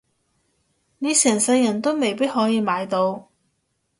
[0.97, 3.27] 你成世人都未必可以買到